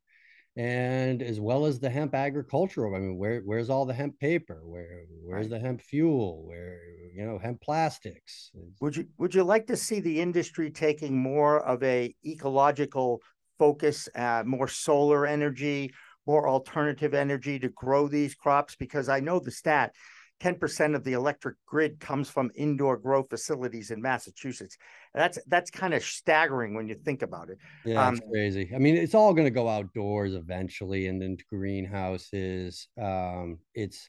[0.59, 2.97] and as well as the hemp agricultural.
[2.97, 4.61] I mean, where where's all the hemp paper?
[4.65, 5.51] Where where's right.
[5.51, 6.45] the hemp fuel?
[6.45, 6.81] Where
[7.15, 8.51] you know hemp plastics?
[8.81, 13.23] Would you would you like to see the industry taking more of a ecological
[13.57, 15.95] focus, uh, more solar energy,
[16.27, 18.75] more alternative energy to grow these crops?
[18.75, 19.95] Because I know the stat
[20.41, 24.77] 10% of the electric grid comes from indoor grow facilities in Massachusetts.
[25.15, 27.59] That's that's kind of staggering when you think about it.
[27.85, 28.71] Yeah, um, crazy.
[28.75, 32.89] I mean, it's all going to go outdoors eventually and into greenhouses.
[33.01, 34.09] Um, it's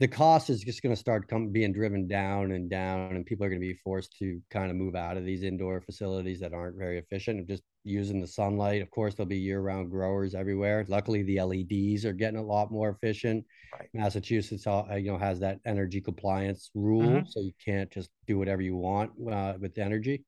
[0.00, 3.46] the cost is just going to start come, being driven down and down, and people
[3.46, 6.52] are going to be forced to kind of move out of these indoor facilities that
[6.52, 8.82] aren't very efficient of just using the sunlight.
[8.82, 10.84] Of course, there'll be year-round growers everywhere.
[10.88, 13.44] Luckily, the LEDs are getting a lot more efficient.
[13.72, 13.88] Right.
[13.92, 17.26] Massachusetts, uh, you know, has that energy compliance rule, mm-hmm.
[17.26, 20.24] so you can't just do whatever you want uh, with energy.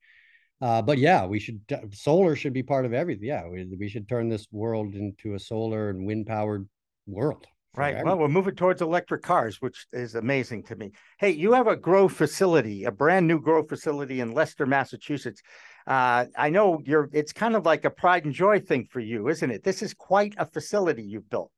[0.61, 1.61] Uh, but yeah, we should
[1.93, 3.29] solar should be part of everything.
[3.29, 6.69] Yeah, we, we should turn this world into a solar and wind powered
[7.07, 7.47] world.
[7.77, 8.05] Right.
[8.05, 10.93] Well, we're moving towards electric cars, which is amazing to me.
[11.19, 15.43] Hey, you have a grow facility, a brand new grow facility in Leicester, Massachusetts.
[15.87, 17.11] Uh, I know you're.
[17.13, 19.65] It's kind of like a pride and joy thing for you, isn't it?
[19.65, 21.51] This is quite a facility you've built.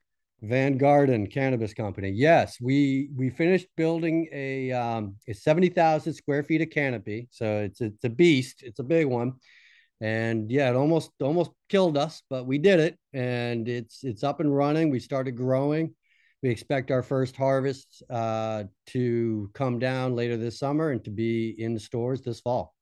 [0.42, 2.10] Van Garden Cannabis Company.
[2.10, 7.28] Yes, we we finished building a um, a seventy thousand square feet of canopy.
[7.30, 8.62] So it's it's a beast.
[8.62, 9.34] It's a big one,
[10.00, 14.40] and yeah, it almost almost killed us, but we did it, and it's it's up
[14.40, 14.90] and running.
[14.90, 15.94] We started growing.
[16.46, 21.56] We expect our first harvests uh, to come down later this summer and to be
[21.58, 22.72] in the stores this fall.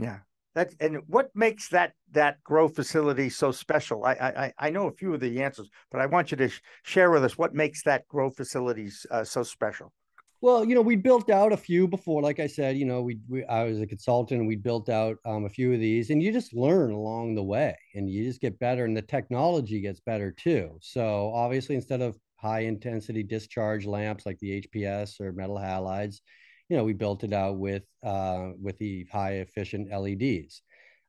[0.00, 0.20] Yeah,
[0.54, 4.06] that and what makes that that grow facility so special?
[4.06, 6.62] I I I know a few of the answers, but I want you to sh-
[6.82, 9.92] share with us what makes that grow facilities uh, so special.
[10.40, 12.22] Well, you know, we built out a few before.
[12.22, 15.18] Like I said, you know, we, we I was a consultant and we built out
[15.26, 18.40] um, a few of these, and you just learn along the way, and you just
[18.40, 20.78] get better, and the technology gets better too.
[20.80, 26.20] So obviously, instead of high intensity discharge lamps like the HPS or metal halides.
[26.68, 30.62] You know, we built it out with uh, with the high efficient LEDs.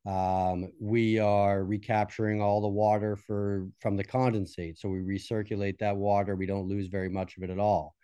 [0.05, 5.97] Um, we are recapturing all the water for from the condensate, so we recirculate that
[5.97, 6.35] water.
[6.37, 7.95] We don't lose very much of it at all.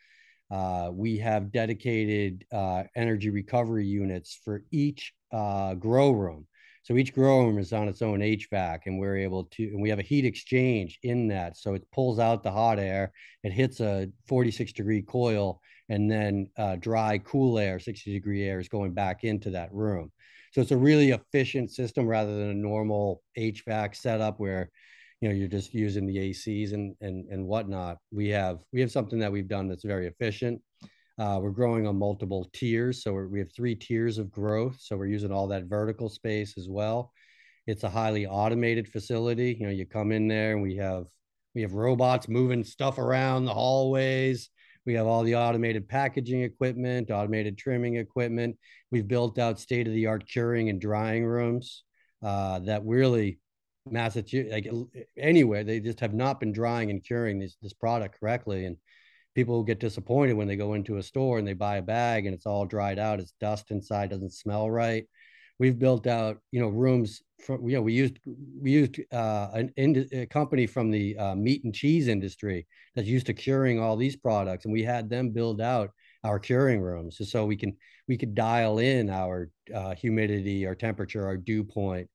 [0.49, 6.45] Uh, we have dedicated uh, energy recovery units for each uh, grow room.
[6.83, 9.89] So each grow room is on its own HVAC, and we're able to, and we
[9.89, 11.57] have a heat exchange in that.
[11.57, 13.11] So it pulls out the hot air,
[13.43, 18.59] it hits a 46 degree coil, and then uh, dry, cool air, 60 degree air
[18.59, 20.11] is going back into that room.
[20.53, 24.69] So it's a really efficient system rather than a normal HVAC setup where
[25.21, 27.99] you know you're just using the ACs and and and whatnot.
[28.11, 30.61] We have we have something that we've done that's very efficient.
[31.21, 33.03] Uh, we're growing on multiple tiers.
[33.03, 34.77] So we have three tiers of growth.
[34.79, 37.13] So we're using all that vertical space as well.
[37.67, 39.55] It's a highly automated facility.
[39.59, 41.05] You know, you come in there and we have
[41.53, 44.49] we have robots moving stuff around the hallways.
[44.87, 48.57] We have all the automated packaging equipment, automated trimming equipment.
[48.89, 51.83] We've built out state of the art curing and drying rooms
[52.23, 53.37] uh, that really
[53.87, 54.67] Massachusetts, like
[55.15, 58.65] anywhere, they just have not been drying and curing this this product correctly.
[58.65, 58.77] And
[59.35, 62.33] people get disappointed when they go into a store and they buy a bag and
[62.35, 65.05] it's all dried out it's dust inside doesn't smell right.
[65.59, 69.71] We've built out you know rooms for you know we used we used uh, an
[69.77, 72.65] in, a company from the uh, meat and cheese industry
[72.95, 75.91] that's used to curing all these products and we had them build out
[76.23, 77.75] our curing rooms so, so we can
[78.07, 82.09] we could dial in our uh, humidity our temperature our dew point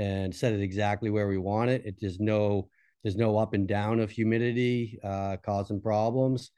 [0.00, 1.82] and set it exactly where we want it.
[1.84, 2.68] It there's no
[3.02, 6.50] there's no up and down of humidity uh, causing problems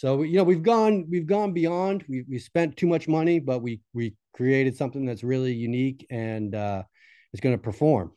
[0.00, 2.06] so you know we've gone we've gone beyond.
[2.08, 6.54] We we spent too much money, but we we created something that's really unique and
[6.54, 6.84] uh,
[7.34, 8.10] is going to perform.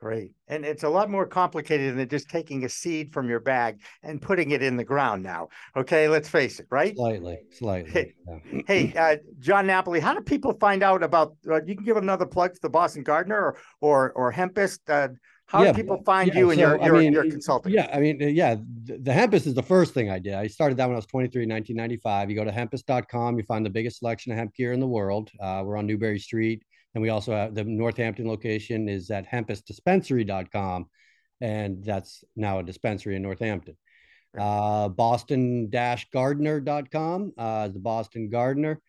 [0.00, 0.32] Great.
[0.48, 4.20] And it's a lot more complicated than just taking a seed from your bag and
[4.20, 5.46] putting it in the ground now.
[5.76, 6.96] Okay, let's face it, right?
[6.96, 7.92] Slightly, slightly.
[7.92, 8.62] Hey, yeah.
[8.66, 12.26] hey uh, Jon Napoli, how do people find out about uh, you can give another
[12.26, 14.80] plug to the Boston Gardener or or, or Hempest?
[15.52, 17.74] How yeah, do people find yeah, you and so, your, your, I mean, your consulting?
[17.74, 20.32] Yeah, I mean, uh, yeah, the, the Hempest is the first thing I did.
[20.32, 22.30] I started that when I was 23, 1995.
[22.30, 25.30] You go to hempest.com, you find the biggest selection of hemp gear in the world.
[25.38, 26.64] Uh, we're on Newbury Street.
[26.94, 30.86] And we also have the Northampton location is at hempestdispensary.com.
[31.42, 33.76] And that's now a dispensary in Northampton.
[34.38, 38.80] Uh, Boston-Gardener.com uh, the Boston Gardener.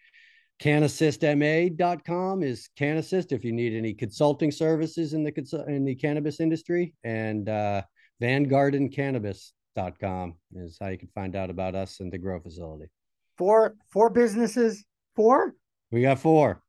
[0.64, 6.94] CannAssistMA.com is canassist if you need any consulting services in the in the cannabis industry.
[7.04, 7.82] And uh,
[8.22, 12.86] VanGardenCannabis.com is how you can find out about us and the grow facility.
[13.38, 14.86] Four four businesses.
[15.18, 15.54] Four.
[15.92, 16.64] We got four.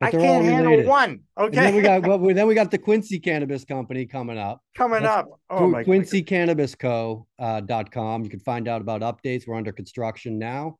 [0.00, 1.20] I can't handle one.
[1.38, 1.54] Okay.
[1.54, 4.62] Then we got well, then we got the Quincy Cannabis Company coming up.
[4.76, 5.40] Coming That's up.
[5.48, 7.28] Oh my Quincy Cannabis Co.
[7.38, 8.24] Uh, dot com.
[8.24, 9.46] You can find out about updates.
[9.46, 10.78] We're under construction now.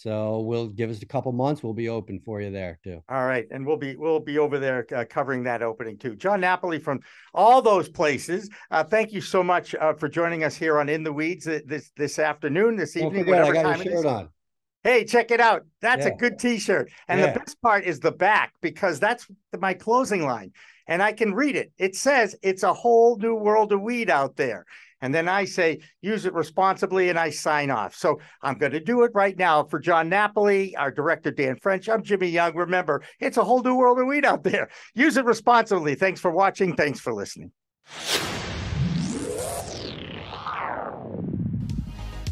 [0.00, 1.62] So we'll give us a couple months.
[1.62, 3.02] We'll be open for you there too.
[3.10, 6.16] All right, and we'll be we'll be over there uh, covering that opening too.
[6.16, 7.00] Jon Napoli from
[7.34, 8.48] all those places.
[8.70, 11.58] Uh, thank you so much uh, for joining us here on In the Weeds uh,
[11.66, 14.04] this this afternoon, this evening, forget, whatever time it is.
[14.06, 14.30] On.
[14.82, 15.66] Hey, check it out.
[15.82, 16.12] That's yeah.
[16.12, 16.90] a good t-shirt.
[17.06, 17.34] And yeah.
[17.34, 19.26] the best part is the back because that's
[19.58, 20.52] my closing line.
[20.86, 21.72] And I can read it.
[21.76, 24.64] It says it's a whole new world of weed out there.
[25.00, 27.94] And then I say, use it responsibly, and I sign off.
[27.94, 31.88] So I'm going to do it right now for Jon Napoli, our director, Dan French.
[31.88, 32.54] I'm Jimmy Young.
[32.54, 34.68] Remember, it's a whole new world of weed out there.
[34.94, 35.94] Use it responsibly.
[35.94, 36.76] Thanks for watching.
[36.76, 37.52] Thanks for listening.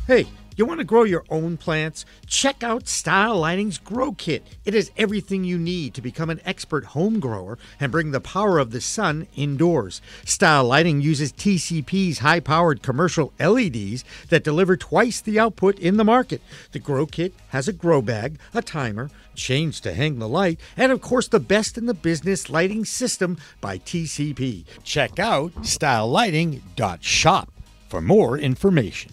[0.06, 0.26] Hey.
[0.58, 2.04] You want to grow your own plants?
[2.26, 4.42] Check out Style Lighting's Grow Kit.
[4.64, 8.58] It has everything you need to become an expert home grower and bring the power
[8.58, 10.02] of the sun indoors.
[10.24, 16.02] Style Lighting uses TCP's high powered commercial LEDs that deliver twice the output in the
[16.02, 16.42] market.
[16.72, 20.90] The Grow Kit has a grow bag, a timer, chains to hang the light, and
[20.90, 24.64] of course the best in the business lighting system by TCP.
[24.82, 27.52] Check out stylelighting.shop
[27.88, 29.12] for more information.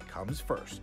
[0.11, 0.81] comes first.